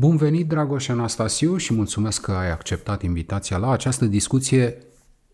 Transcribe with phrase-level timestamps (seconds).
[0.00, 4.76] Bun venit, Dragoș Anastasiu, și mulțumesc că ai acceptat invitația la această discuție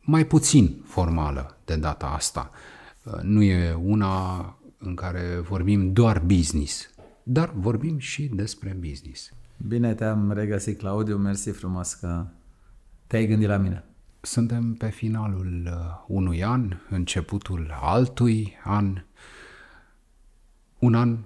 [0.00, 2.50] mai puțin formală de data asta.
[3.22, 6.90] Nu e una în care vorbim doar business,
[7.22, 9.32] dar vorbim și despre business.
[9.68, 12.26] Bine te-am regăsit, Claudiu, mersi frumos că
[13.06, 13.84] te-ai gândit la mine.
[14.20, 19.02] Suntem pe finalul uh, unui an, începutul altui an,
[20.78, 21.18] un an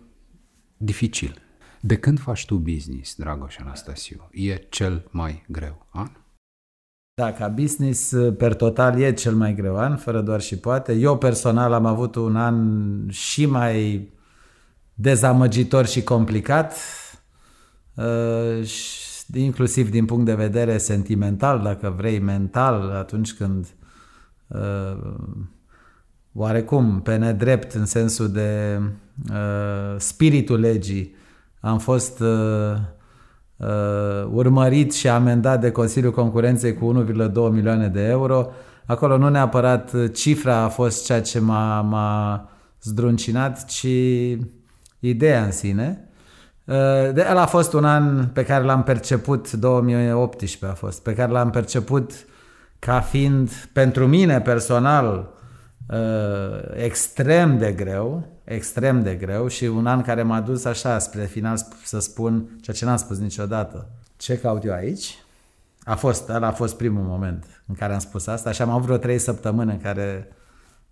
[0.77, 1.49] dificil.
[1.81, 4.29] De când faci tu business, Dragoș Anastasiu?
[4.33, 6.09] E cel mai greu an?
[7.15, 10.93] Da, ca business, uh, per total, e cel mai greu an, fără doar și poate.
[10.93, 14.09] Eu personal am avut un an și mai
[14.95, 16.75] dezamăgitor și complicat,
[17.95, 18.71] uh,
[19.35, 23.67] inclusiv din punct de vedere sentimental, dacă vrei, mental, atunci când
[24.49, 25.15] uh,
[26.33, 28.81] oarecum pe nedrept în sensul de
[29.99, 31.19] spiritul legii
[31.61, 32.77] am fost uh,
[34.33, 38.47] urmărit și amendat de Consiliul Concurenței cu 1,2 milioane de euro.
[38.87, 42.49] Acolo nu neapărat cifra a fost ceea ce m-a, m-a
[42.83, 43.87] zdruncinat, ci
[44.99, 46.09] ideea în sine.
[47.13, 51.33] De el a fost un an pe care l-am perceput, 2018 a fost, pe care
[51.33, 52.13] l-am perceput
[52.79, 55.29] ca fiind pentru mine personal
[56.75, 61.57] extrem de greu, extrem de greu și un an care m-a dus așa spre final
[61.85, 63.89] să spun ceea ce n-am spus niciodată.
[64.17, 65.19] Ce caut eu aici?
[65.85, 68.85] A fost, ăla a fost primul moment în care am spus asta și am avut
[68.85, 70.29] vreo trei săptămâni în care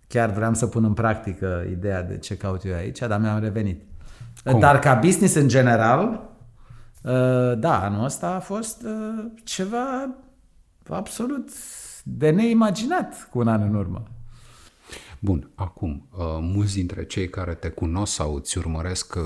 [0.07, 3.81] chiar vreau să pun în practică ideea de ce caut eu aici, dar mi-am revenit.
[4.43, 4.59] Cum?
[4.59, 6.29] Dar ca business în general,
[7.03, 10.09] uh, da, anul ăsta a fost uh, ceva
[10.89, 11.49] absolut
[12.03, 14.03] de neimaginat cu un an în urmă.
[15.19, 19.23] Bun, acum, uh, mulți dintre cei care te cunosc sau îți urmăresc uh,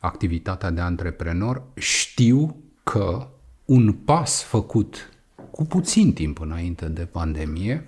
[0.00, 3.28] activitatea de antreprenor știu că
[3.64, 5.10] un pas făcut
[5.50, 7.86] cu puțin timp înainte de pandemie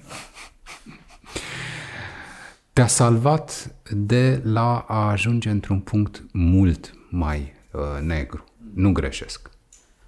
[2.72, 8.45] te-a salvat de la a ajunge într-un punct mult mai uh, negru.
[8.74, 9.50] Nu greșesc.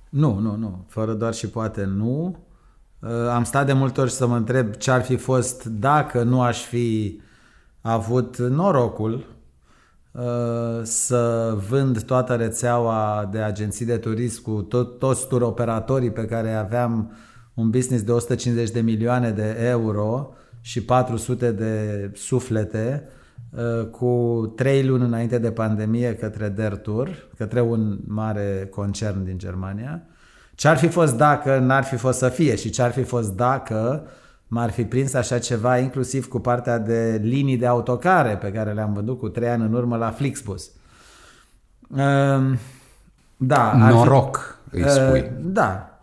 [0.08, 0.84] Nu, nu, nu.
[0.88, 2.38] Fără doar și poate nu.
[3.02, 6.42] Uh, am stat de multe ori să mă întreb ce ar fi fost dacă nu
[6.42, 7.20] aș fi
[7.80, 9.26] avut norocul
[10.12, 10.22] uh,
[10.82, 17.12] să vând toată rețeaua de agenții de turism cu tot, toți turoperatorii pe care aveam
[17.54, 23.08] un business de 150 de milioane de euro și 400 de suflete
[23.50, 29.38] uh, cu trei luni înainte de pandemie către Der Tour, către un mare concern din
[29.38, 30.06] Germania
[30.54, 33.36] ce ar fi fost dacă n-ar fi fost să fie și ce ar fi fost
[33.36, 34.06] dacă
[34.46, 38.92] m-ar fi prins așa ceva, inclusiv cu partea de linii de autocare pe care le-am
[38.92, 40.70] vândut cu trei ani în urmă la Flixbus.
[41.88, 42.58] Uh,
[43.36, 43.72] da.
[43.76, 45.20] Noroc, fi, îi spui.
[45.20, 45.98] Uh, da,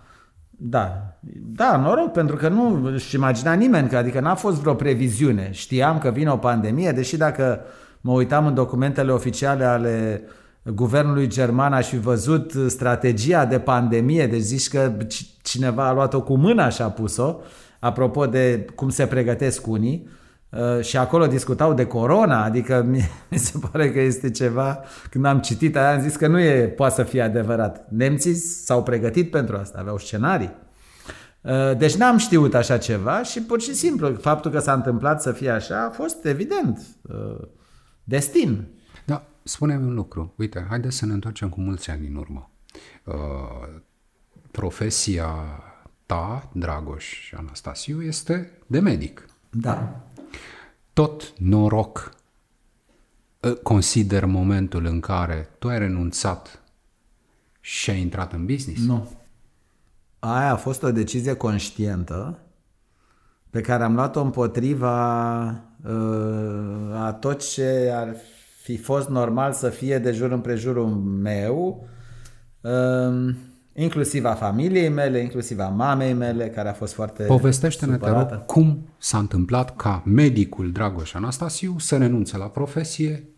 [0.50, 1.14] da.
[1.56, 5.50] Da, noroc, pentru că nu își imagina nimeni, că adică n-a fost vreo previziune.
[5.52, 7.60] Știam că vine o pandemie, deși dacă
[8.02, 10.32] mă uitam în documentele oficiale ale uh,
[10.64, 14.98] guvernului german aș fi văzut strategia de pandemie, deci zici că
[15.42, 17.40] cineva a luat-o cu mâna și a pus-o,
[17.80, 20.08] apropo de cum se pregătesc unii,
[20.50, 22.86] uh, și acolo discutau de corona, adică
[23.30, 26.68] mi se pare că este ceva, când am citit aia am zis că nu e,
[26.68, 27.86] poate să fie adevărat.
[27.90, 30.52] Nemții s-au pregătit pentru asta, aveau scenarii.
[31.42, 35.32] Uh, deci n-am știut așa ceva și pur și simplu faptul că s-a întâmplat să
[35.32, 37.48] fie așa a fost evident uh,
[38.04, 38.68] destin
[39.44, 40.34] spune-mi un lucru.
[40.36, 42.50] Uite, haideți să ne întoarcem cu mulți ani în urmă.
[43.04, 43.82] Uh,
[44.52, 45.34] profesia
[46.06, 49.26] ta, Dragoș și Anastasiu, este de medic.
[49.50, 50.02] Da.
[50.94, 52.16] Tot noroc
[53.40, 56.62] uh, consider momentul în care tu ai renunțat
[57.60, 58.82] și ai intrat în business?
[58.82, 59.12] Nu.
[60.20, 62.40] Aia a fost o decizie conștientă
[63.50, 68.16] pe care am luat-o împotriva uh, a tot ce ar
[68.70, 70.88] fi fost normal să fie de jur împrejurul
[71.22, 71.88] meu,
[72.62, 73.38] um,
[73.74, 78.46] inclusiv a familiei mele, inclusiv a mamei mele, care a fost foarte Povestește-ne, te rog,
[78.46, 83.30] cum s-a întâmplat ca medicul Dragoș Anastasiu să renunțe la profesie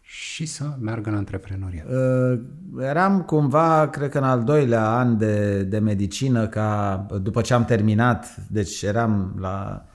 [0.00, 1.86] și să meargă în antreprenoriat?
[1.86, 2.40] Uh,
[2.80, 7.64] eram cumva, cred că în al doilea an de, de medicină, ca după ce am
[7.64, 9.94] terminat, deci eram la Uh,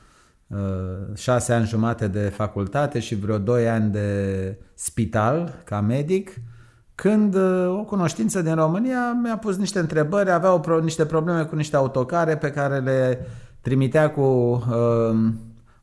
[1.13, 6.33] șase ani jumate de facultate și vreo doi ani de spital ca medic,
[6.95, 11.55] când uh, o cunoștință din România mi-a pus niște întrebări, avea o, niște probleme cu
[11.55, 13.27] niște autocare pe care le
[13.61, 15.17] trimitea cu uh,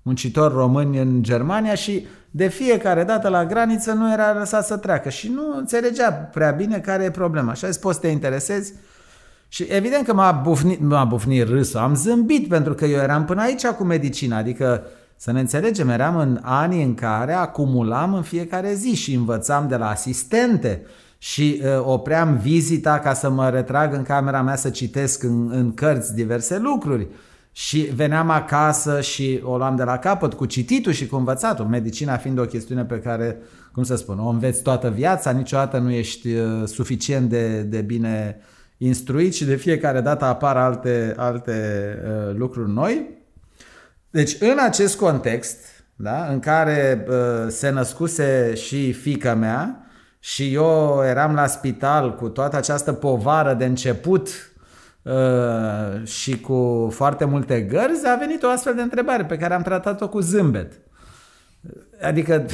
[0.02, 5.08] muncitori români în Germania și de fiecare dată la graniță nu era lăsat să treacă
[5.08, 7.52] și nu înțelegea prea bine care e problema.
[7.52, 8.74] Și a zis, poți să te interesezi?
[9.48, 13.42] Și evident că m-a bufnit, m-a bufnit râsul, am zâmbit pentru că eu eram până
[13.42, 14.82] aici cu medicina, adică
[15.16, 19.76] să ne înțelegem, eram în anii în care acumulam în fiecare zi și învățam de
[19.76, 20.82] la asistente
[21.18, 25.74] și uh, opream vizita ca să mă retrag în camera mea să citesc în, în
[25.74, 27.06] cărți diverse lucruri.
[27.52, 31.64] Și veneam acasă și o luam de la capăt cu cititul și cu învățatul.
[31.64, 33.36] Medicina fiind o chestiune pe care,
[33.72, 38.40] cum să spun, o înveți toată viața, niciodată nu ești uh, suficient de, de bine
[38.78, 41.52] instruit și de fiecare dată apar alte, alte
[42.04, 43.16] uh, lucruri noi.
[44.10, 45.58] Deci, în acest context,
[45.96, 47.14] da, în care uh,
[47.48, 49.86] se născuse și fica mea
[50.18, 54.28] și eu eram la spital cu toată această povară de început
[55.02, 59.62] uh, și cu foarte multe gărzi, a venit o astfel de întrebare pe care am
[59.62, 60.72] tratat-o cu zâmbet.
[62.02, 62.46] Adică nu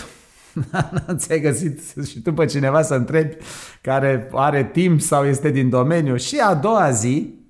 [1.17, 3.37] ți-ai găsit și tu pe cineva să întrebi
[3.81, 6.17] care are timp sau este din domeniu.
[6.17, 7.45] Și a doua zi,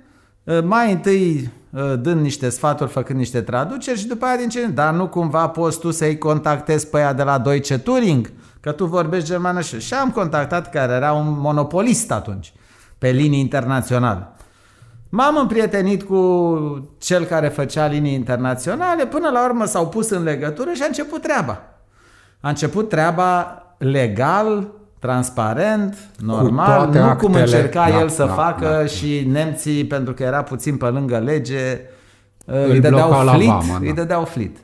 [0.44, 4.66] Uh, mai întâi Uh, dând niște sfaturi, făcând niște traduceri și după aia din ce...
[4.66, 8.32] Dar nu cumva poți tu să-i contactezi pe aia de la Deutsche Turing?
[8.60, 9.80] Că tu vorbești germană și...
[9.80, 12.52] Și am contactat care era un monopolist atunci,
[12.98, 14.28] pe linii internaționale.
[15.08, 20.72] M-am împrietenit cu cel care făcea linii internaționale, până la urmă s-au pus în legătură
[20.72, 21.62] și a început treaba.
[22.40, 28.68] A început treaba legal, transparent, normal, nu actele, cum încerca da, el să da, facă
[28.80, 28.86] da.
[28.86, 31.80] și nemții, pentru că era puțin pe lângă lege,
[32.44, 33.94] îi, îi dădeau flit, vama, îi da.
[33.94, 34.56] dădeau flit.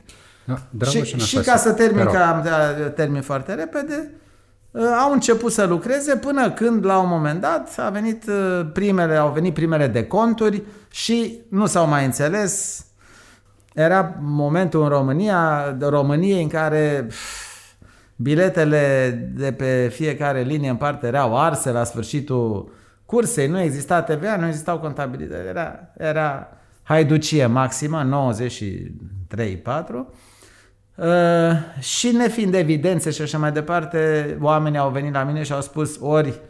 [0.69, 2.47] Da, și, și ca să termin, că am
[2.95, 4.11] termin foarte repede,
[4.71, 9.15] uh, au început să lucreze până când la un moment dat a venit uh, primele,
[9.15, 12.85] au venit primele deconturi și nu s-au mai înțeles.
[13.73, 17.44] Era momentul în România, României în care pf,
[18.15, 22.71] Biletele de pe fiecare linie în parte erau arse la sfârșitul
[23.05, 26.47] cursei, nu exista TVA, nu existau contabilitate, era, era
[26.83, 30.15] haiducie maximă, 93-4.
[30.95, 31.05] Uh,
[31.79, 35.97] și nefiind evidențe și așa mai departe, oamenii au venit la mine și au spus
[35.99, 36.41] ori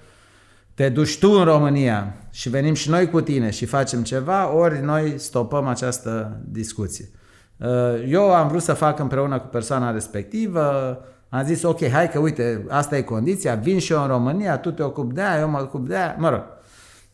[0.74, 4.82] te duci tu în România și venim și noi cu tine și facem ceva, ori
[4.82, 7.10] noi stopăm această discuție.
[7.58, 7.68] Uh,
[8.08, 10.98] eu am vrut să fac împreună cu persoana respectivă,
[11.36, 14.72] am zis, ok, hai că uite, asta e condiția, vin și eu în România, tu
[14.72, 16.44] te ocupi de aia, eu mă ocup de aia, mă rog.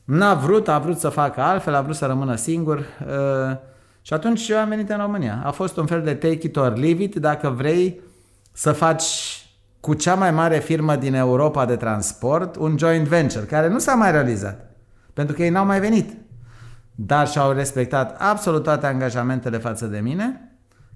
[0.03, 3.57] N-a vrut, a vrut să facă altfel, a vrut să rămână singur uh,
[4.01, 5.41] și atunci eu am venit în România.
[5.45, 8.01] A fost un fel de take it or leave it, dacă vrei
[8.51, 9.05] să faci
[9.79, 13.95] cu cea mai mare firmă din Europa de transport un joint venture, care nu s-a
[13.95, 14.75] mai realizat,
[15.13, 16.17] pentru că ei n-au mai venit.
[16.95, 20.50] Dar și-au respectat absolut toate angajamentele față de mine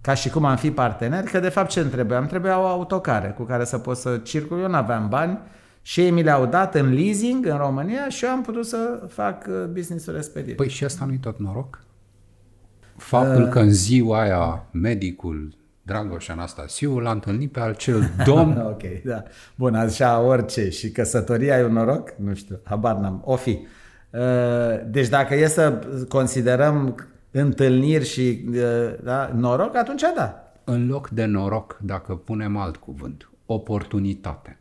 [0.05, 2.17] ca și cum am fi parteneri, că de fapt ce îmi trebuia?
[2.17, 5.39] Îmi trebuiau autocare cu care să pot să circul, eu nu aveam bani
[5.81, 9.45] și ei mi le-au dat în leasing în România și eu am putut să fac
[9.49, 10.55] uh, business-ul respectiv.
[10.55, 11.83] Păi și asta nu-i tot noroc?
[12.97, 13.49] Faptul uh...
[13.49, 18.57] că în ziua aia medicul Dragoș Anastasiu l-a întâlnit pe acel domn.
[18.73, 19.23] ok, da.
[19.55, 20.69] Bun, așa orice.
[20.69, 22.13] Și căsătoria e un noroc?
[22.17, 23.21] Nu știu, habar n-am.
[23.25, 23.67] O fi.
[24.09, 24.21] Uh,
[24.87, 26.95] deci dacă e să considerăm
[27.39, 28.57] întâlniri și uh,
[29.03, 30.53] da, noroc, atunci da.
[30.63, 34.59] În loc de noroc, dacă punem alt cuvânt, oportunitate.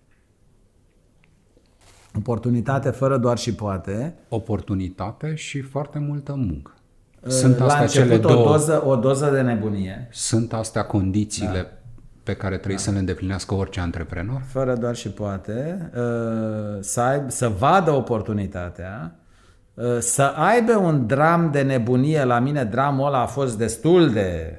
[2.18, 4.14] Oportunitate fără doar și poate.
[4.28, 6.74] Oportunitate și foarte multă muncă.
[7.26, 8.48] Sunt astea La cele două.
[8.48, 10.08] O doză, o doză de nebunie.
[10.10, 11.68] Sunt astea condițiile da.
[12.22, 12.82] pe care trebuie da.
[12.82, 14.42] să le îndeplinească orice antreprenor?
[14.46, 15.90] Fără doar și poate.
[15.94, 19.23] Uh, să, aibă, să vadă oportunitatea, uh,
[19.98, 22.24] să aibă un dram de nebunie.
[22.24, 24.58] La mine dramul ăla a fost destul de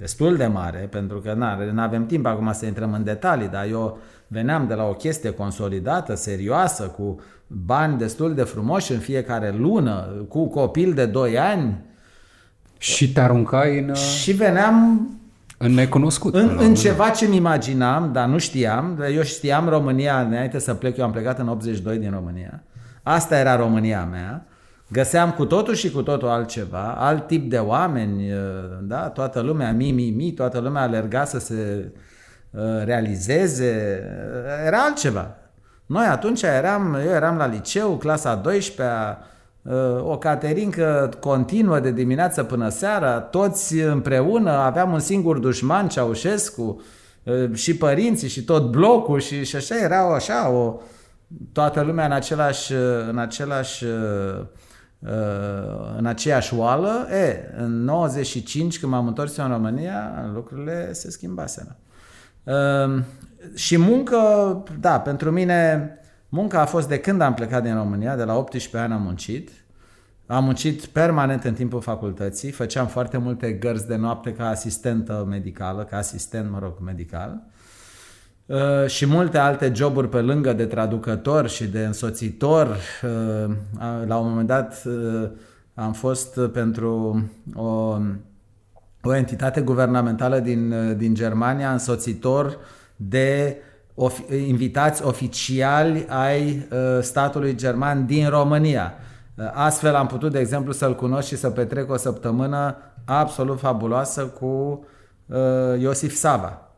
[0.00, 1.32] destul de mare, pentru că
[1.72, 5.30] nu avem timp acum să intrăm în detalii, dar eu veneam de la o chestie
[5.30, 11.78] consolidată, serioasă, cu bani destul de frumoși în fiecare lună, cu copil de 2 ani.
[12.78, 13.94] Și te aruncai în...
[13.94, 15.08] Și veneam...
[15.58, 16.34] În necunoscut.
[16.34, 19.04] În, în ceva ce-mi imaginam, dar nu știam.
[19.14, 22.62] Eu știam România, înainte să plec, eu am plecat în 82 din România.
[23.02, 24.44] Asta era România mea.
[24.88, 28.32] Găseam cu totul și cu totul altceva, alt tip de oameni,
[28.82, 29.08] da?
[29.08, 31.92] toată lumea mi, mi, mi, toată lumea alerga să se
[32.84, 34.02] realizeze,
[34.66, 35.34] era altceva.
[35.86, 39.18] Noi atunci eram, eu eram la liceu, clasa 12
[40.02, 46.82] o caterincă continuă de dimineață până seara, toți împreună, aveam un singur dușman, Ceaușescu,
[47.52, 50.80] și părinții și tot blocul și, și așa era așa, o,
[51.52, 52.72] toată lumea în același,
[53.08, 53.84] în același
[55.96, 57.06] în aceeași oală.
[57.10, 61.76] E, în 95, când m-am întors în România, lucrurile se schimbaseră.
[62.44, 63.04] Ehm,
[63.54, 64.16] și muncă,
[64.80, 65.90] da, pentru mine
[66.28, 69.50] munca a fost de când am plecat din România, de la 18 ani am muncit.
[70.26, 75.84] Am muncit permanent în timpul facultății, făceam foarte multe gărzi de noapte ca asistentă medicală,
[75.84, 77.42] ca asistent, mă rog, medical.
[77.46, 77.59] Uh,
[78.86, 82.66] și multe alte joburi pe lângă de traducător și de însoțitor.
[82.66, 83.54] Uh,
[84.06, 85.28] la un moment dat uh,
[85.74, 87.22] am fost pentru
[87.54, 87.98] o
[89.02, 92.58] o entitate guvernamentală din, din Germania, însoțitor
[92.96, 93.56] de
[93.94, 98.94] of, invitați oficiali ai uh, statului german din România.
[99.34, 104.26] Uh, astfel am putut, de exemplu, să-l cunosc și să petrec o săptămână absolut fabuloasă
[104.26, 104.86] cu
[105.26, 105.36] uh,
[105.78, 106.69] Iosif Sava.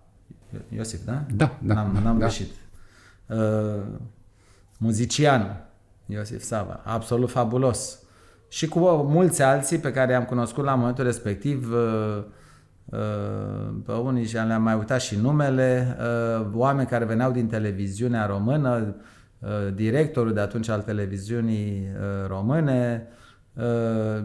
[0.69, 1.25] Iosif, da?
[1.35, 1.75] Da, da.
[1.75, 2.25] N-am, n-am da.
[2.25, 2.51] greșit.
[3.27, 3.83] Uh,
[4.79, 5.65] muzician,
[6.07, 6.81] Iosif Sava.
[6.85, 8.03] Absolut fabulos
[8.53, 12.23] și cu mulți alții pe care i-am cunoscut la momentul respectiv, uh,
[12.85, 15.97] uh, pe unii și le-am mai uitat și numele,
[16.41, 18.97] uh, oameni care veneau din televiziunea română,
[19.75, 21.87] directorul de atunci al televiziunii
[22.27, 23.09] române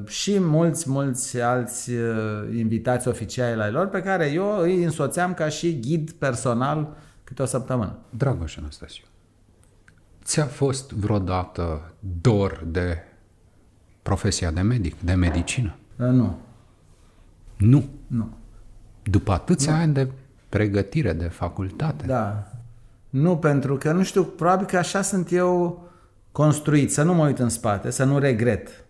[0.05, 1.91] și mulți, mulți alți
[2.55, 7.45] invitați oficiali ai lor pe care eu îi însoțeam ca și ghid personal câte o
[7.45, 7.97] săptămână.
[8.09, 9.03] Dragoș Anastasiu,
[10.23, 12.97] ți-a fost vreodată dor de
[14.01, 15.75] profesia de medic, de medicină?
[15.95, 16.37] Nu.
[17.57, 17.89] Nu?
[18.07, 18.29] Nu.
[19.03, 19.81] După atâția nu.
[19.81, 20.11] ani de
[20.49, 22.05] pregătire, de facultate?
[22.05, 22.51] Da.
[23.09, 25.81] Nu, pentru că, nu știu, probabil că așa sunt eu
[26.31, 28.85] construit, să nu mă uit în spate, să nu regret.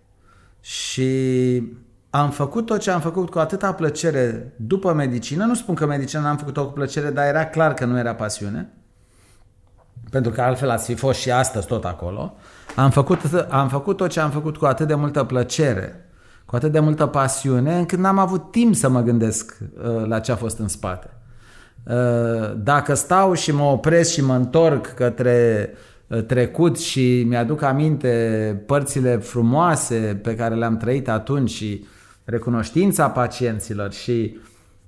[0.68, 1.64] Și
[2.10, 5.46] am făcut tot ce am făcut cu atâta plăcere după medicină.
[5.46, 8.74] Nu spun că medicină n-am făcut-o cu plăcere, dar era clar că nu era pasiune.
[10.10, 12.36] Pentru că altfel ați fi fost și astăzi tot acolo.
[12.76, 13.20] Am făcut,
[13.50, 16.10] am făcut tot ce am făcut cu atât de multă plăcere,
[16.46, 20.32] cu atât de multă pasiune, încât n-am avut timp să mă gândesc uh, la ce
[20.32, 21.10] a fost în spate.
[21.84, 25.78] Uh, dacă stau și mă opresc și mă întorc către uh,
[26.28, 31.86] trecut și mi-aduc aminte părțile frumoase pe care le-am trăit atunci și
[32.24, 34.38] recunoștința pacienților și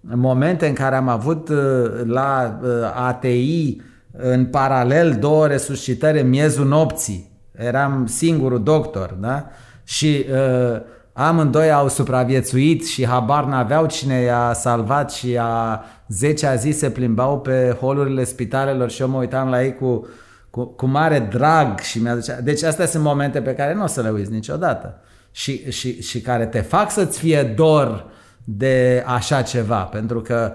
[0.01, 1.57] momente în care am avut uh,
[2.05, 9.45] la uh, ATI în paralel două resuscitări în miezul nopții, eram singurul doctor, da?
[9.83, 10.81] Și uh,
[11.13, 17.39] amândoi au supraviețuit și habar n-aveau cine i-a salvat și a 10 zi se plimbau
[17.39, 20.07] pe holurile spitalelor și eu mă uitam la ei cu,
[20.49, 22.41] cu, cu mare drag și mi-aducea...
[22.41, 25.01] Deci astea sunt momente pe care nu o să le uiți niciodată
[25.31, 28.05] și, și, și care te fac să-ți fie dor
[28.43, 30.53] de așa ceva, pentru că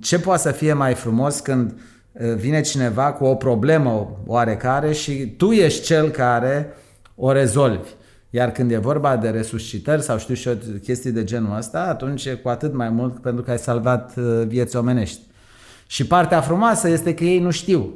[0.00, 1.80] ce poate să fie mai frumos când
[2.36, 6.68] vine cineva cu o problemă oarecare și tu ești cel care
[7.14, 7.88] o rezolvi.
[8.30, 12.24] Iar când e vorba de resuscitări sau știu și eu chestii de genul ăsta, atunci
[12.24, 14.14] e cu atât mai mult pentru că ai salvat
[14.46, 15.20] vieți omenești.
[15.86, 17.94] Și partea frumoasă este că ei nu știu.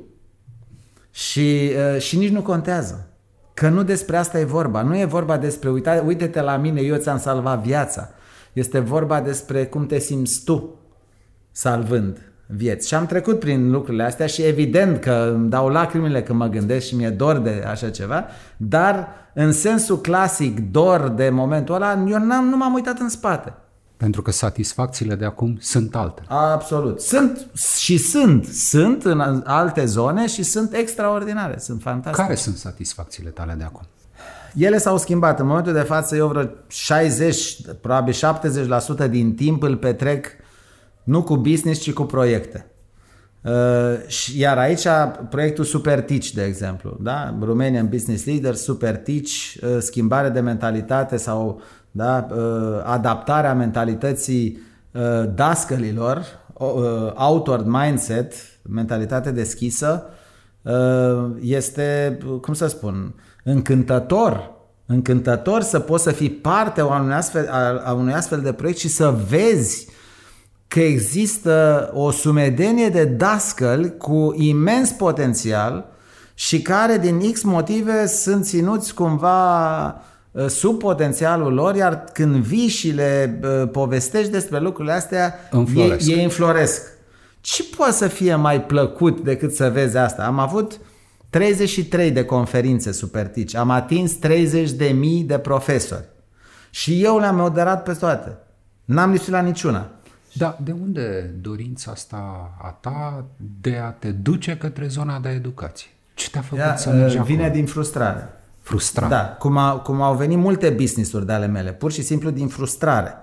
[1.14, 3.06] Și, uh, și nici nu contează.
[3.54, 4.82] Că nu despre asta e vorba.
[4.82, 8.08] Nu e vorba despre, uita, uite-te la mine, eu ți-am salvat viața.
[8.52, 10.78] Este vorba despre cum te simți tu
[11.50, 12.88] salvând vieți.
[12.88, 16.86] Și am trecut prin lucrurile astea și evident că îmi dau lacrimile când mă gândesc
[16.86, 22.18] și mi-e dor de așa ceva, dar în sensul clasic dor de momentul ăla, eu
[22.18, 23.54] n-am, nu m-am uitat în spate.
[24.04, 26.22] Pentru că satisfacțiile de acum sunt alte.
[26.28, 27.00] Absolut.
[27.00, 27.46] Sunt
[27.76, 28.44] și sunt.
[28.46, 31.58] Sunt în alte zone și sunt extraordinare.
[31.58, 32.22] Sunt fantastice.
[32.22, 33.82] Care sunt satisfacțiile tale de acum?
[34.54, 35.40] Ele s-au schimbat.
[35.40, 38.14] În momentul de față eu vreo 60, probabil
[39.06, 40.26] 70% din timp îl petrec
[41.04, 42.66] nu cu business, ci cu proiecte.
[43.42, 43.52] Uh,
[44.36, 44.86] iar aici
[45.30, 47.34] proiectul Super Teach, de exemplu, da?
[47.40, 49.30] Romanian Business Leader, Super Teach,
[49.62, 51.62] uh, schimbare de mentalitate sau
[51.96, 52.26] da?
[52.30, 54.72] Uh, adaptarea mentalității
[55.34, 56.24] dascălilor,
[57.14, 58.32] outward mindset,
[58.62, 60.02] mentalitate deschisă,
[61.40, 64.54] este, cum să spun, încântător
[64.86, 67.48] încântător să poți să fii parte a unui astfel,
[67.84, 69.88] a unui astfel de proiect și să vezi
[70.68, 75.86] că există o sumedenie de dascăli cu imens potențial
[76.34, 79.94] și care din X motive sunt ținuți cumva uh,
[80.46, 86.08] sub potențialul lor, iar când vii și le uh, povestești despre lucrurile astea, înfloresc.
[86.08, 86.82] ei, ei înfloresc.
[87.40, 90.24] Ce poate să fie mai plăcut decât să vezi asta?
[90.24, 90.80] Am avut
[91.30, 96.04] 33 de conferințe supertici, am atins 30 de mii de profesori
[96.70, 98.36] și eu le-am moderat pe toate.
[98.84, 99.90] N-am lipsit la niciuna.
[100.32, 103.24] Da, de unde dorința asta a ta
[103.60, 105.88] de a te duce către zona de educație?
[106.14, 107.54] Ce te-a făcut Ia, să mergi Vine acolo?
[107.54, 108.28] din frustrare.
[108.64, 109.14] Frustrare.
[109.14, 112.48] Da, cum, a, cum au venit multe business-uri de ale mele, pur și simplu din
[112.48, 113.14] frustrare.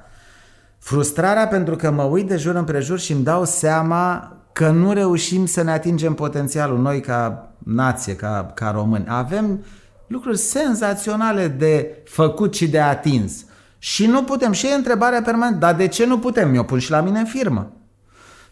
[0.80, 5.46] Frustrarea pentru că mă uit de jur împrejur și îmi dau seama că nu reușim
[5.46, 9.06] să ne atingem potențialul noi ca nație, ca, ca români.
[9.08, 9.64] Avem
[10.08, 13.46] lucruri senzaționale de făcut și de atins.
[13.78, 14.52] Și nu putem.
[14.52, 15.60] Și e întrebarea permanentă.
[15.60, 16.56] Dar de ce nu putem?
[16.56, 17.72] Eu pun și la mine în firmă.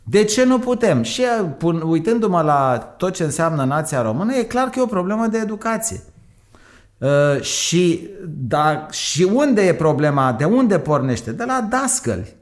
[0.03, 1.03] De ce nu putem?
[1.03, 1.23] Și
[1.57, 5.37] pun, uitându-mă la tot ce înseamnă nația română, e clar că e o problemă de
[5.37, 6.01] educație.
[6.99, 10.31] Uh, și, da, și unde e problema?
[10.31, 11.31] De unde pornește?
[11.31, 12.35] De la dascăli.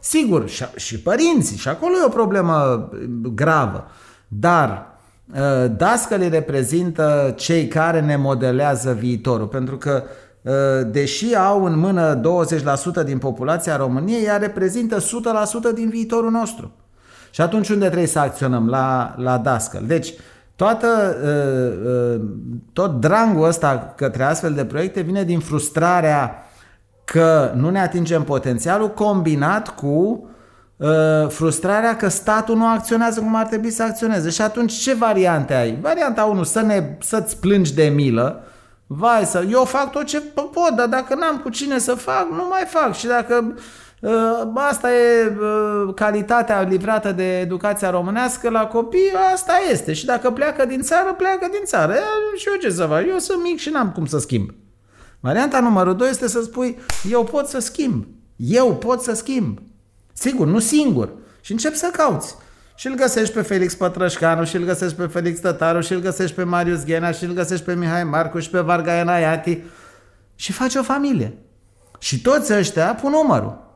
[0.00, 2.88] Sigur, și, și părinții, și acolo e o problemă
[3.34, 3.86] gravă.
[4.28, 4.86] Dar
[5.34, 10.10] uh, dascălii reprezintă cei care ne modelează viitorul, pentru că uh,
[10.42, 10.52] Uh,
[10.90, 12.20] deși au în mână
[13.02, 15.02] 20% din populația României, ea reprezintă 100%
[15.74, 16.72] din viitorul nostru.
[17.30, 18.68] Și atunci unde trebuie să acționăm?
[18.68, 19.82] La, la dascăl.
[19.86, 20.30] Deci, toată, uh,
[20.64, 22.20] uh,
[22.72, 26.46] tot drangul ăsta către astfel de proiecte vine din frustrarea
[27.04, 30.26] că nu ne atingem potențialul combinat cu
[31.28, 34.30] frustrarea că statul nu acționează cum ar trebui să acționeze.
[34.30, 35.78] Și atunci ce variante ai?
[35.80, 38.42] Varianta 1, să ne, să-ți plângi de milă,
[38.86, 42.46] Vai să, eu fac tot ce pot, dar dacă n-am cu cine să fac, nu
[42.50, 42.94] mai fac.
[42.94, 43.62] Și dacă uh,
[44.54, 49.92] asta e uh, calitatea livrată de educația românească la copii, asta este.
[49.92, 51.92] Și dacă pleacă din țară, pleacă din țară.
[51.92, 53.06] E, și eu ce să fac?
[53.06, 54.50] Eu sunt mic și n-am cum să schimb.
[55.20, 56.78] Varianta numărul 2 este să spui,
[57.10, 58.06] eu pot să schimb.
[58.36, 59.58] Eu pot să schimb.
[60.12, 61.12] Sigur, nu singur.
[61.40, 62.36] Și încep să cauți.
[62.74, 66.36] Și îl găsești pe Felix Pătrășcanu, și îl găsești pe Felix Tătaru, și îl găsești
[66.36, 69.58] pe Marius Ghena, și îl găsești pe Mihai Marcu, și pe Varga Enaiati.
[70.34, 71.38] Și faci o familie.
[71.98, 73.71] Și toți ăștia pun numărul.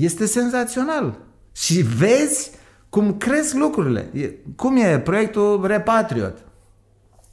[0.00, 1.18] Este senzațional.
[1.52, 2.50] Și vezi
[2.88, 4.10] cum cresc lucrurile.
[4.56, 6.38] Cum e proiectul Repatriot.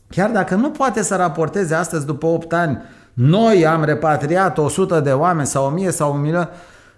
[0.09, 2.81] Chiar dacă nu poate să raporteze astăzi, după 8 ani,
[3.13, 6.49] noi am repatriat 100 de oameni sau 1000 sau 1 milion,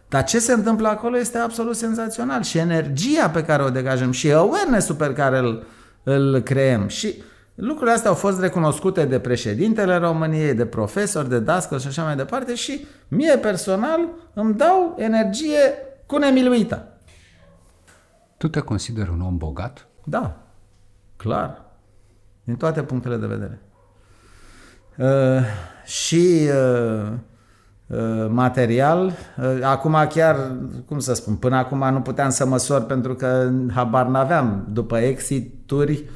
[0.07, 4.31] dar ce se întâmplă acolo este absolut senzațional și energia pe care o degajăm și
[4.31, 5.63] awareness-ul pe care îl,
[6.03, 6.87] îl creăm.
[6.87, 7.23] Și
[7.59, 12.15] lucrurile astea au fost recunoscute de președintele României, de profesori, de dascăl și așa mai
[12.15, 13.99] departe și mie personal
[14.33, 15.59] îmi dau energie
[16.05, 16.87] cu nemiluită.
[18.37, 19.87] Tu te consideri un om bogat?
[20.03, 20.37] Da,
[21.15, 21.65] clar.
[22.43, 23.61] Din toate punctele de vedere.
[24.97, 25.45] Uh,
[25.85, 27.11] și uh,
[27.89, 29.05] Uh, material.
[29.37, 30.51] Uh, acum chiar,
[30.85, 34.67] cum să spun, până acum nu puteam să măsor pentru că habar n-aveam.
[34.71, 36.09] După exituri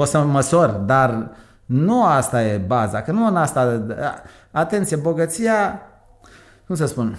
[0.00, 1.30] pot să măsor, dar
[1.64, 3.82] nu asta e baza, că nu în asta...
[4.50, 5.82] Atenție, bogăția,
[6.66, 7.18] cum să spun?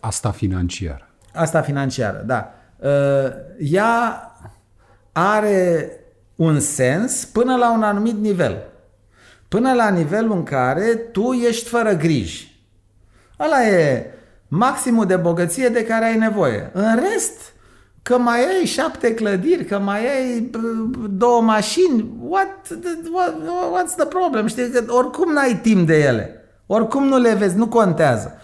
[0.00, 1.08] Asta financiară.
[1.34, 2.52] Asta financiară, da.
[2.76, 4.32] Uh, ea
[5.12, 5.90] are
[6.36, 8.62] un sens până la un anumit nivel.
[9.48, 12.64] Până la nivelul în care tu ești fără griji
[13.38, 14.10] Ăla e
[14.48, 16.70] maximul de bogăție de care ai nevoie.
[16.72, 17.52] În rest,
[18.02, 20.50] că mai ai șapte clădiri, că mai ai
[21.10, 22.68] două mașini, what,
[23.12, 23.34] what,
[23.72, 24.46] what's the problem?
[24.46, 26.34] Știi că oricum n-ai timp de ele.
[26.66, 28.38] Oricum nu le vezi, nu contează.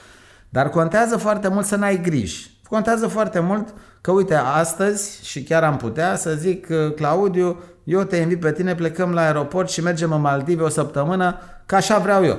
[0.48, 2.60] Dar contează foarte mult să n-ai griji.
[2.68, 8.16] Contează foarte mult că, uite, astăzi, și chiar am putea să zic, Claudiu, eu te
[8.16, 12.24] invit pe tine, plecăm la aeroport și mergem în Maldive o săptămână, că așa vreau
[12.24, 12.38] eu.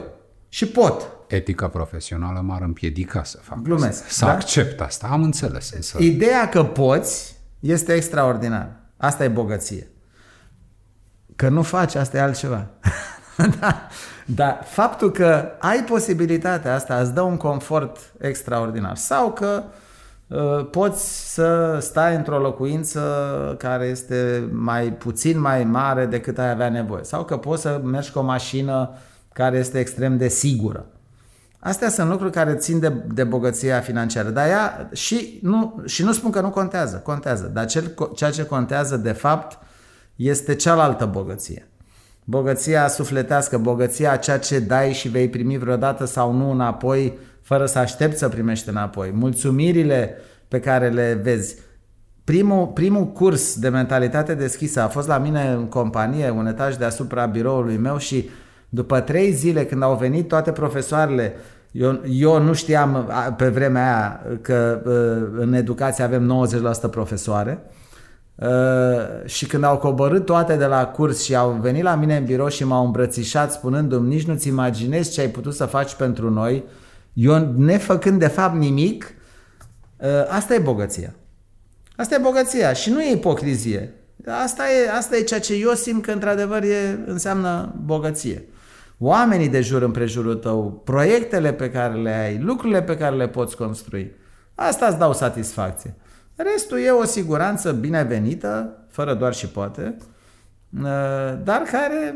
[0.49, 1.16] Și pot.
[1.27, 4.03] Etica profesională m-ar împiedica să fac Glumesc.
[4.03, 4.07] Asta.
[4.07, 4.31] Să da?
[4.31, 5.71] accept asta, am înțeles.
[5.71, 5.97] Însă...
[6.01, 8.69] Ideea că poți este extraordinar.
[8.97, 9.87] Asta e bogăție.
[11.35, 12.67] Că nu faci, asta e altceva.
[13.59, 13.87] da.
[14.25, 18.95] Dar faptul că ai posibilitatea asta îți dă un confort extraordinar.
[18.95, 19.63] Sau că
[20.27, 23.01] uh, poți să stai într-o locuință
[23.57, 27.03] care este mai puțin mai mare decât ai avea nevoie.
[27.03, 28.93] Sau că poți să mergi cu o mașină
[29.33, 30.85] care este extrem de sigură.
[31.59, 34.29] Astea sunt lucruri care țin de, de bogăția financiară.
[34.29, 37.51] Dar ea, și, nu, și nu spun că nu contează, contează.
[37.53, 39.57] Dar cel, ceea ce contează de fapt
[40.15, 41.67] este cealaltă bogăție.
[42.23, 47.79] Bogăția sufletească, bogăția ceea ce dai și vei primi vreodată sau nu înapoi, fără să
[47.79, 49.11] aștepți să primești înapoi.
[49.13, 50.15] Mulțumirile
[50.47, 51.55] pe care le vezi.
[52.23, 57.25] Primul, primul curs de mentalitate deschisă a fost la mine în companie, un etaj deasupra
[57.25, 58.29] biroului meu și
[58.69, 61.33] după trei zile când au venit toate profesoarele,
[61.71, 64.81] eu, eu nu știam pe vremea aia că
[65.37, 66.47] în educație avem
[66.87, 67.63] 90% profesoare,
[68.37, 72.25] Uh, și când au coborât toate de la curs și au venit la mine în
[72.25, 76.63] birou și m-au îmbrățișat spunându-mi nici nu-ți imaginezi ce ai putut să faci pentru noi,
[77.13, 79.13] eu nefăcând de fapt nimic,
[79.97, 81.13] uh, asta e bogăția.
[81.95, 83.93] Asta e bogăția și nu e ipocrizie.
[84.43, 88.43] Asta e, asta e ceea ce eu simt că într-adevăr e, înseamnă bogăție.
[88.97, 93.55] Oamenii de jur împrejurul tău, proiectele pe care le ai, lucrurile pe care le poți
[93.55, 94.11] construi,
[94.55, 95.95] asta îți dau satisfacție.
[96.35, 100.83] Restul e o siguranță binevenită, fără doar și poate, uh,
[101.43, 102.15] dar care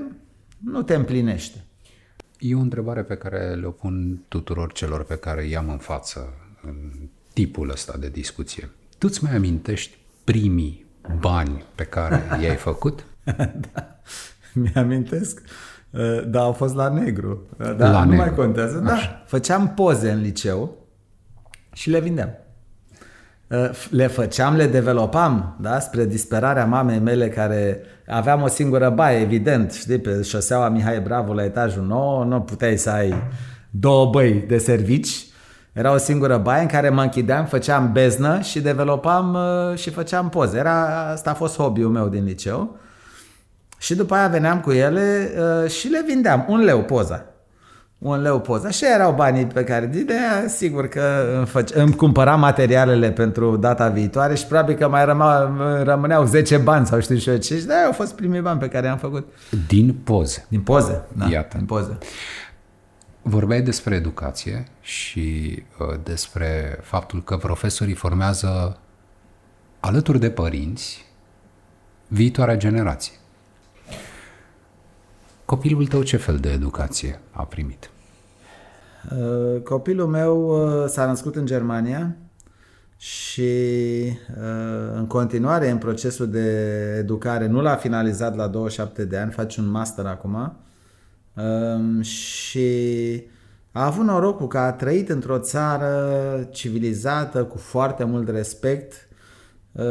[0.63, 1.65] nu te împlinește.
[2.39, 6.75] E o întrebare pe care le pun tuturor celor pe care i-am în față în
[7.33, 8.69] tipul ăsta de discuție.
[8.97, 10.85] Tu îți mai amintești primii
[11.19, 13.05] bani pe care i-ai făcut?
[13.73, 13.99] da,
[14.53, 15.41] mi-amintesc.
[15.91, 17.41] Uh, da, au fost la negru.
[17.57, 18.25] Uh, da, la nu negru.
[18.25, 18.77] mai contează.
[18.77, 20.77] Da, făceam poze în liceu
[21.73, 22.29] și le vindeam.
[23.47, 25.79] Uh, le făceam, le developam, da?
[25.79, 31.33] spre disperarea mamei mele care aveam o singură baie, evident, știi, pe șoseaua Mihai Bravo
[31.33, 33.13] la etajul 9, nu puteai să ai
[33.69, 35.25] două băi de servici,
[35.73, 40.29] era o singură baie în care mă închideam, făceam beznă și developam uh, și făceam
[40.29, 40.57] poze.
[40.57, 42.75] Era, asta a fost hobby-ul meu din liceu.
[43.81, 46.45] Și după aia veneam cu ele uh, și le vindeam.
[46.47, 47.25] Un leu poza
[48.01, 48.69] un leu poza.
[48.69, 53.57] Și erau banii pe care de aia, sigur că îmi, făce, îmi cumpăram materialele pentru
[53.57, 57.57] data viitoare și probabil că mai răma, rămâneau 10 bani sau știu și eu ce.
[57.57, 59.27] Și de au fost primii bani pe care i-am făcut.
[59.67, 60.45] Din poze.
[60.49, 61.29] Din poze, da.
[61.29, 61.57] Iată.
[61.57, 61.97] Din poze.
[63.21, 68.77] Vorbeai despre educație și uh, despre faptul că profesorii formează
[69.79, 71.05] alături de părinți
[72.07, 73.13] viitoarea generație.
[75.51, 77.89] Copilul tău ce fel de educație a primit?
[79.11, 82.15] Uh, copilul meu uh, s-a născut în Germania
[82.97, 86.47] și uh, în continuare în procesul de
[86.99, 90.57] educare, nu l-a finalizat la 27 de ani, face un master acum
[91.33, 92.69] um, și
[93.71, 99.10] a avut norocul că a trăit într-o țară civilizată, cu foarte mult respect, Uh,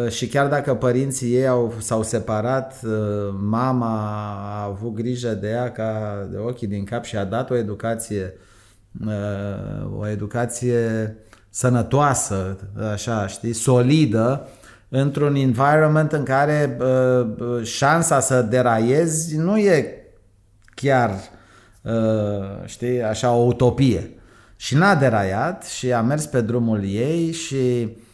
[0.09, 2.91] și chiar dacă părinții ei au, s-au separat, uh,
[3.39, 4.11] mama
[4.59, 8.35] a avut grijă de ea ca de ochii din cap și a dat o educație,
[9.07, 11.17] uh, o educație
[11.51, 12.57] sănătoasă,
[12.93, 14.49] așa, știi, solidă,
[14.89, 16.79] într-un environment în care
[17.63, 20.05] șansa să deraiezi nu e
[20.75, 21.11] chiar,
[22.65, 24.11] știi, așa o utopie.
[24.57, 28.10] Și n-a deraiat și a mers pe drumul ei și Uh,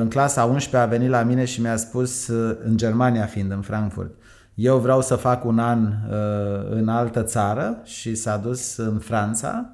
[0.00, 3.60] în clasa 11 a venit la mine și mi-a spus, uh, în Germania fiind, în
[3.60, 4.10] Frankfurt,
[4.54, 9.68] eu vreau să fac un an uh, în altă țară și s-a dus în Franța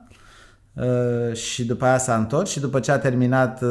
[1.32, 3.62] și după aia s-a întors și după ce a terminat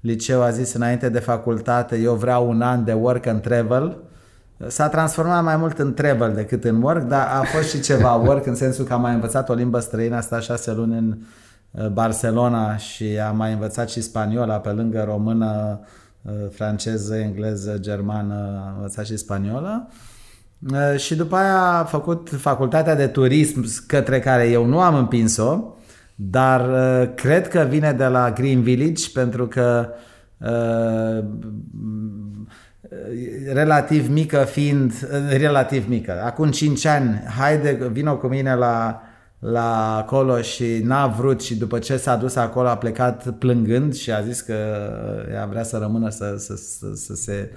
[0.00, 3.96] liceu a zis înainte de facultate eu vreau un an de work and travel.
[4.66, 8.46] S-a transformat mai mult în travel decât în work, dar a fost și ceva work
[8.46, 11.45] în sensul că am mai învățat o limbă străină, a stat șase luni în Uh,
[11.92, 15.80] Barcelona și am mai învățat și spaniola pe lângă română,
[16.22, 19.88] uh, franceză, engleză, germană, am învățat și spaniolă.
[20.72, 25.60] Uh, și după aia a făcut facultatea de turism către care eu nu am împins-o,
[26.14, 26.70] dar
[27.14, 29.88] cred că vine de la Green Village pentru că
[30.38, 31.24] uh,
[33.52, 34.92] relativ mică fiind,
[35.28, 39.02] relativ mică, acum 5 ani, haide, vină cu mine la,
[39.38, 44.12] la acolo și n-a vrut și după ce s-a dus acolo a plecat plângând și
[44.12, 44.54] a zis că
[45.32, 47.50] ea vrea să rămână să, să, să, să se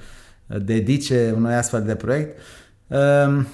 [0.58, 2.38] dedice unui astfel de proiect.
[2.88, 3.48] Um,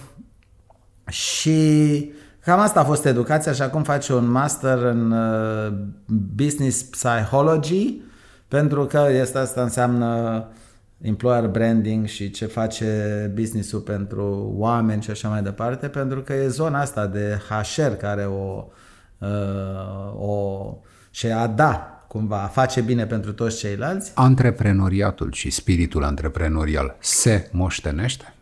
[1.10, 5.74] și cam asta a fost educația și acum face un master în uh,
[6.36, 8.02] business psychology
[8.48, 10.44] pentru că este asta înseamnă
[11.06, 16.48] employer branding și ce face business-ul pentru oameni și așa mai departe, pentru că e
[16.48, 18.68] zona asta de HR care o,
[19.18, 20.78] uh, o
[21.10, 24.12] și a da cumva, a face bine pentru toți ceilalți.
[24.16, 28.34] Antreprenoriatul și spiritul antreprenorial se moștenește?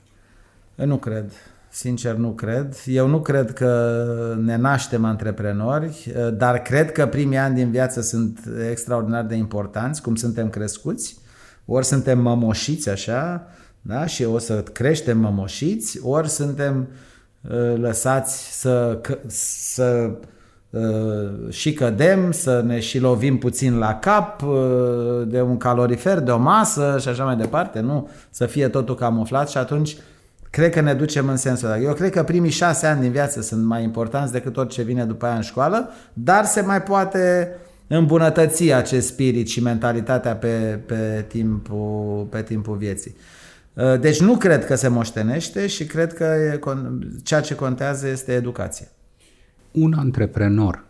[0.75, 1.31] Nu cred.
[1.69, 2.75] Sincer, nu cred.
[2.85, 3.95] Eu nu cred că
[4.39, 10.15] ne naștem antreprenori, dar cred că primii ani din viață sunt extraordinar de importanți, cum
[10.15, 11.17] suntem crescuți.
[11.65, 13.47] Ori suntem mămoșiți așa,
[13.81, 14.05] da?
[14.05, 16.87] și o să creștem mămoșiți, ori suntem
[17.41, 20.11] uh, lăsați să, să
[20.69, 26.31] uh, și cădem, să ne și lovim puțin la cap uh, de un calorifer, de
[26.31, 28.09] o masă și așa mai departe, nu?
[28.29, 29.97] Să fie totul camuflat și atunci
[30.49, 31.79] cred că ne ducem în sensul ăsta.
[31.79, 35.05] Eu cred că primii șase ani din viață sunt mai importanți decât tot ce vine
[35.05, 37.55] după aia în școală, dar se mai poate
[37.97, 43.15] îmbunătăți acest spirit și mentalitatea pe, pe, timpul, pe timpul vieții.
[43.73, 46.59] Uh, deci nu cred că se moștenește și cred că e,
[47.23, 48.87] ceea ce contează este educația.
[49.71, 50.85] Un antreprenor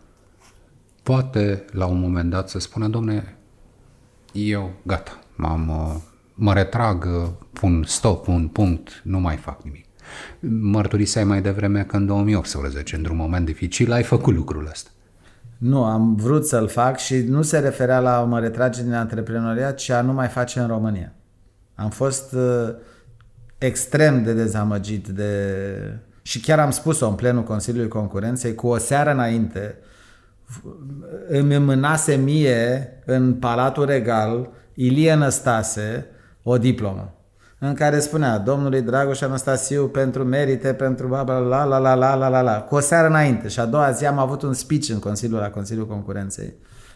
[1.04, 3.38] poate la un moment dat să spună, domne,
[4.32, 5.96] eu gata, m-am, uh,
[6.34, 9.86] mă retrag, uh, pun stop, un punct, nu mai fac nimic.
[10.62, 14.90] Mărturiseai mai devreme că în 2018, într-un moment dificil, ai făcut lucrul ăsta.
[15.64, 19.90] Nu, am vrut să-l fac și nu se referea la mă retrage din antreprenoriat, ci
[19.90, 21.14] a nu mai face în România.
[21.76, 22.74] Am fost uh,
[23.58, 25.46] extrem de dezamăgit de...
[26.22, 29.78] și chiar am spus-o în plenul Consiliului Concurenței cu o seară înainte
[31.28, 36.06] îmi mânase mie în Palatul Regal Ilie Năstase
[36.44, 37.14] o diplomă
[37.68, 42.16] în care spunea domnului Dragoș Anastasiu pentru merite, pentru bla bla la la la la
[42.16, 44.90] la la la, cu o seară înainte și a doua zi am avut un speech
[44.90, 46.54] în Consiliul, la Consiliul Concurenței,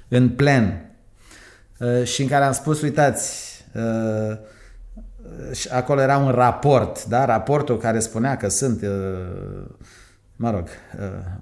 [0.08, 0.92] în plen
[1.80, 4.38] uh, și în care am spus, uitați, uh,
[5.54, 7.26] și acolo era un raport, da?
[7.26, 8.90] raportul care spunea că sunt, uh,
[10.36, 10.68] mă rog,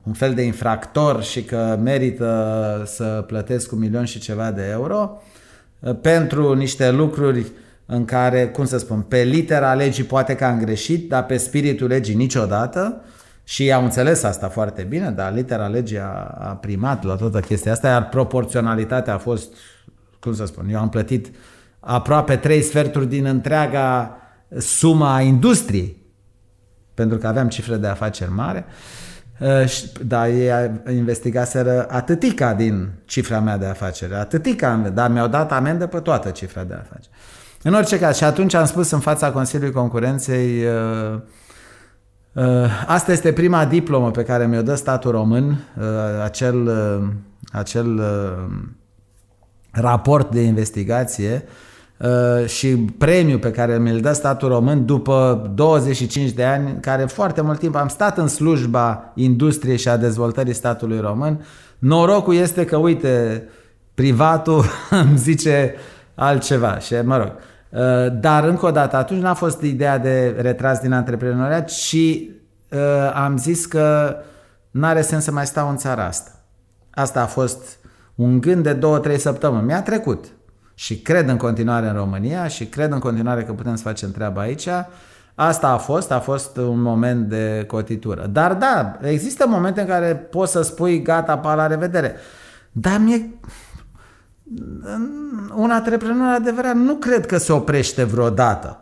[0.04, 5.22] un fel de infractor și că merită să plătesc un milion și ceva de euro
[6.02, 7.52] pentru niște lucruri
[7.86, 11.88] în care, cum să spun, pe litera legii poate că am greșit, dar pe spiritul
[11.88, 13.02] legii niciodată
[13.44, 17.72] și au înțeles asta foarte bine, dar litera legii a, a primat la toată chestia
[17.72, 19.54] asta, iar proporționalitatea a fost,
[20.20, 21.36] cum să spun, eu am plătit
[21.80, 24.18] aproape trei sferturi din întreaga
[24.58, 26.04] suma a industriei,
[26.94, 28.66] pentru că aveam cifre de afaceri mare,
[30.06, 36.00] dar ei investigaseră atâtica din cifra mea de afaceri, atâtica, dar mi-au dat amendă pe
[36.00, 37.10] toată cifra de afaceri.
[37.68, 41.20] În orice caz, și atunci am spus în fața Consiliului Concurenței, uh,
[42.34, 42.44] uh,
[42.88, 45.86] asta este prima diplomă pe care mi-o dă statul român, uh,
[46.24, 47.08] acel, uh,
[47.52, 48.56] acel uh,
[49.72, 51.44] raport de investigație
[51.98, 57.42] uh, și premiul pe care mi-l dă statul român după 25 de ani, care foarte
[57.42, 61.46] mult timp am stat în slujba industriei și a dezvoltării statului român.
[61.80, 63.44] Norocul este că, uite,
[63.94, 64.64] privatul
[65.04, 65.76] îmi zice
[66.16, 67.54] altceva și, mă rog, Uh,
[68.20, 73.38] dar, încă o dată, atunci n-a fost ideea de retras din antreprenoriat, ci uh, am
[73.38, 74.16] zis că
[74.72, 76.32] n-are sens să mai stau în țara asta.
[76.90, 77.78] Asta a fost
[78.16, 79.66] un gând de două, trei săptămâni.
[79.66, 80.26] Mi-a trecut.
[80.74, 84.42] Și cred în continuare în România și cred în continuare că putem să facem treaba
[84.42, 84.68] aici.
[85.36, 88.28] Asta a fost, a fost un moment de cotitură.
[88.28, 92.16] Dar da, există momente în care poți să spui gata, pa, la revedere.
[92.72, 93.30] Dar mie
[95.56, 98.80] un antreprenor adevărat nu cred că se oprește vreodată.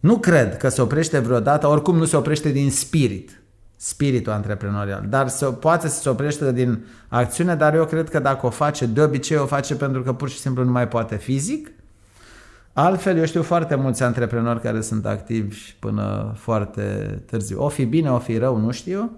[0.00, 3.42] Nu cred că se oprește vreodată, oricum nu se oprește din spirit,
[3.76, 8.46] spiritul antreprenorial, dar se, poate să se oprește din acțiune, dar eu cred că dacă
[8.46, 11.72] o face, de obicei o face pentru că pur și simplu nu mai poate fizic.
[12.72, 16.82] Altfel, eu știu foarte mulți antreprenori care sunt activi până foarte
[17.26, 17.64] târziu.
[17.64, 19.10] O fi bine, o fi rău, nu știu,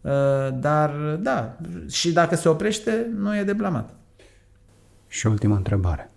[0.00, 0.10] uh,
[0.54, 0.90] dar
[1.20, 1.56] da,
[1.90, 3.90] și dacă se oprește, nu e de blamat.
[5.14, 6.10] Și ultima întrebare.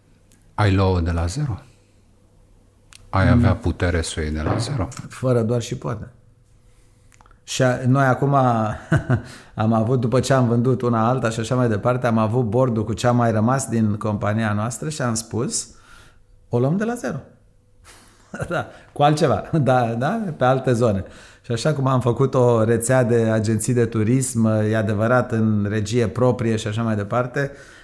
[0.54, 1.60] Ai lua de la zero?
[3.10, 4.88] Ai avea putere să o iei de la zero?
[5.10, 6.12] Fără doar și poate.
[7.44, 8.34] Și noi acum
[9.64, 12.84] am avut, după ce am vândut una alta și așa mai departe, am avut bordul
[12.84, 15.70] cu ce a mai rămas din compania noastră și am spus
[16.50, 17.18] o luăm de la zero.
[18.50, 21.04] da, cu altceva, da, da, pe alte zone.
[21.42, 26.08] Și așa cum am făcut o rețea de agenții de turism, e adevărat, în regie
[26.08, 27.76] proprie și așa mai departe, uh,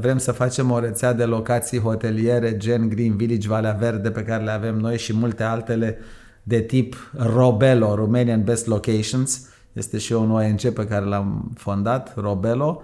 [0.00, 4.44] vrem să facem o rețea de locații hoteliere gen Green Village, Valea Verde, pe care
[4.44, 5.98] le avem noi și multe altele
[6.42, 9.48] de tip Robelo, Romanian Best Locations.
[9.72, 12.82] Este și un ONG pe care l-am fondat, Robelo.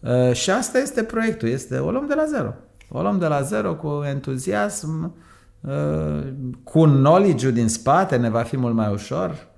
[0.00, 2.54] Uh, și asta este proiectul, este o luăm de la zero.
[2.88, 5.14] O luăm de la zero cu entuziasm,
[5.60, 6.32] uh,
[6.64, 9.48] cu knowledge din spate, ne va fi mult mai ușor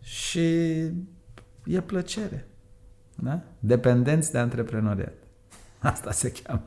[0.00, 0.48] și
[1.64, 2.48] e plăcere.
[3.14, 3.40] Da?
[3.58, 5.23] Dependenți de antreprenoriat.
[5.92, 6.62] Asta se cheamă.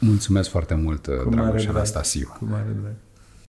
[0.00, 2.34] Mulțumesc foarte mult, Dragoș Anastasiu.
[2.38, 2.94] Cu mare drag.